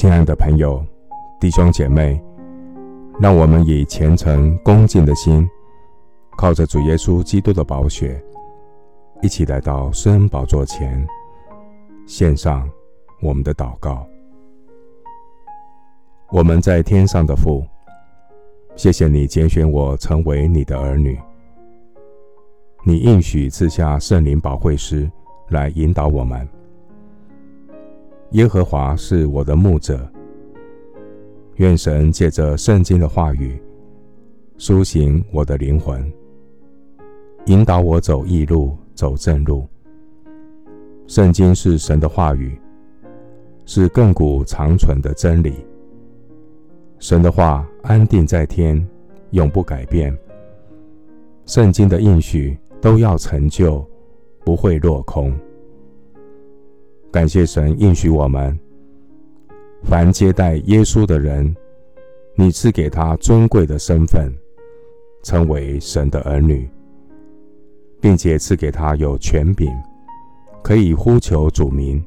[0.00, 0.80] 亲爱的朋友、
[1.40, 2.22] 弟兄姐妹，
[3.18, 5.44] 让我们以虔诚恭敬的心，
[6.36, 8.22] 靠着主耶稣基督的宝血，
[9.22, 11.04] 一起来到施恩宝座前，
[12.06, 12.70] 献上
[13.20, 14.06] 我们的祷告。
[16.30, 17.66] 我们在天上的父，
[18.76, 21.18] 谢谢你拣选我成为你的儿女，
[22.84, 25.10] 你应许赐下圣灵保惠师
[25.48, 26.48] 来引导我们。
[28.32, 30.06] 耶和华是我的牧者，
[31.56, 33.58] 愿神借着圣经的话语
[34.58, 36.12] 苏醒我的灵魂，
[37.46, 39.66] 引导我走义路，走正路。
[41.06, 42.60] 圣经是神的话语，
[43.64, 45.54] 是亘古长存的真理。
[46.98, 48.86] 神的话安定在天，
[49.30, 50.14] 永不改变。
[51.46, 53.82] 圣经的应许都要成就，
[54.44, 55.34] 不会落空。
[57.10, 58.56] 感谢神应许我们，
[59.82, 61.54] 凡接待耶稣的人，
[62.34, 64.30] 你赐给他尊贵的身份，
[65.22, 66.68] 称为神的儿女，
[67.98, 69.72] 并且赐给他有权柄，
[70.62, 72.04] 可以呼求主名。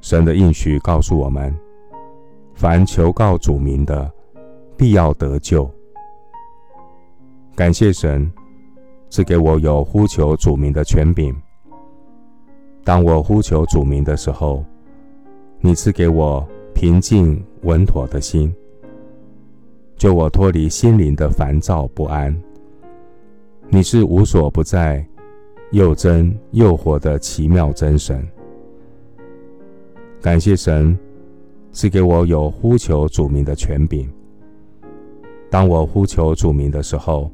[0.00, 1.52] 神的应许告诉我们，
[2.54, 4.08] 凡求告主名的，
[4.76, 5.68] 必要得救。
[7.56, 8.30] 感谢神
[9.10, 11.34] 赐给我有呼求主名的权柄。
[12.86, 14.64] 当我呼求主名的时候，
[15.58, 18.54] 你赐给我平静稳妥的心，
[19.96, 22.32] 救我脱离心灵的烦躁不安。
[23.68, 25.04] 你是无所不在、
[25.72, 28.24] 又真又活的奇妙真神。
[30.22, 30.96] 感谢神
[31.72, 34.08] 赐给我有呼求主名的权柄。
[35.50, 37.28] 当我呼求主名的时候，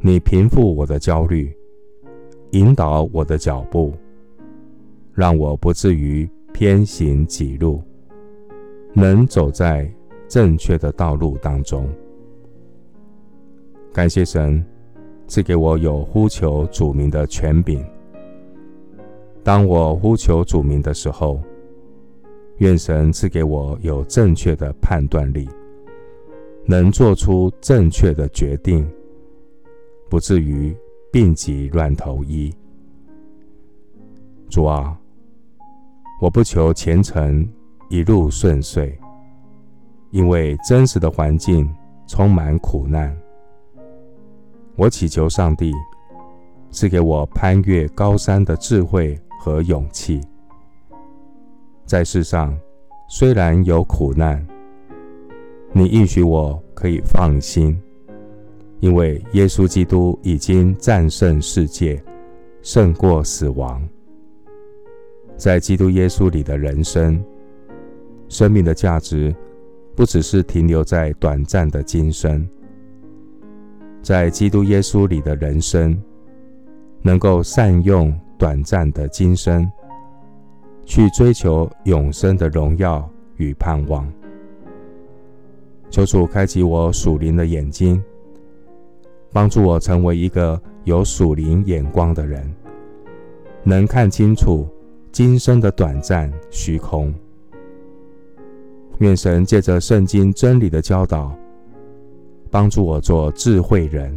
[0.00, 1.54] 你平复我的焦虑，
[2.52, 3.92] 引导我的脚步。
[5.14, 7.82] 让我不至于偏行己路，
[8.92, 9.90] 能走在
[10.28, 11.88] 正确的道路当中。
[13.92, 14.64] 感谢神
[15.26, 17.84] 赐给我有呼求主名的权柄。
[19.42, 21.40] 当我呼求主名的时候，
[22.58, 25.48] 愿神赐给我有正确的判断力，
[26.66, 28.88] 能做出正确的决定，
[30.08, 30.76] 不至于
[31.10, 32.54] 病急乱投医。
[34.50, 34.98] 主啊，
[36.20, 37.48] 我不求前程
[37.88, 38.92] 一路顺遂，
[40.10, 41.72] 因为真实的环境
[42.08, 43.16] 充满苦难。
[44.74, 45.72] 我祈求上帝
[46.72, 50.20] 赐给我攀越高山的智慧和勇气。
[51.86, 52.58] 在世上
[53.08, 54.44] 虽然有苦难，
[55.72, 57.80] 你应许我可以放心，
[58.80, 62.02] 因为耶稣基督已经战胜世界，
[62.62, 63.80] 胜过死亡。
[65.40, 67.18] 在基督耶稣里的人生，
[68.28, 69.34] 生命的价值
[69.96, 72.46] 不只是停留在短暂的今生。
[74.02, 75.98] 在基督耶稣里的人生，
[77.00, 79.66] 能够善用短暂的今生，
[80.84, 84.06] 去追求永生的荣耀与盼望。
[85.88, 88.04] 求主开启我属灵的眼睛，
[89.32, 92.54] 帮助我成为一个有属灵眼光的人，
[93.64, 94.68] 能看清楚。
[95.12, 97.12] 今生的短暂虚空，
[98.98, 101.36] 愿神借着圣经真理的教导，
[102.48, 104.16] 帮助我做智慧人，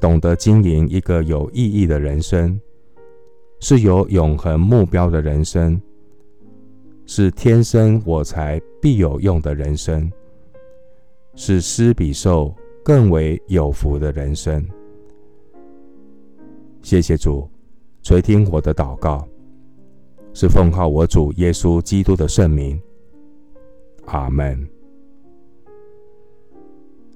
[0.00, 2.58] 懂得经营一个有意义的人生，
[3.58, 5.80] 是有永恒目标的人生，
[7.04, 10.10] 是天生我材必有用的人生，
[11.34, 14.64] 是施比受更为有福的人生。
[16.82, 17.48] 谢谢主
[18.02, 19.26] 垂听我的祷告。
[20.38, 22.78] 是奉靠我主耶稣基督的圣名，
[24.04, 24.68] 阿门。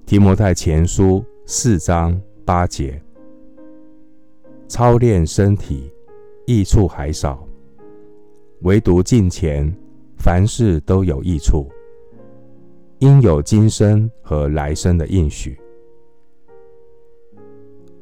[0.06, 2.98] 提摩太前书四章八节：
[4.68, 5.92] 操练身体，
[6.46, 7.46] 益处还少；
[8.62, 9.70] 唯独敬虔，
[10.16, 11.70] 凡事都有益处，
[13.00, 15.60] 因有今生和来生的应许。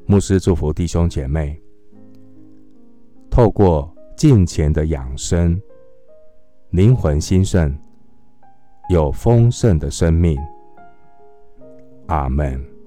[0.06, 1.60] 牧师祝福弟兄姐妹，
[3.28, 3.93] 透过。
[4.19, 5.62] 敬虔的养生，
[6.70, 7.79] 灵魂兴盛，
[8.91, 10.37] 有丰盛的生命。
[12.09, 12.77] 阿门。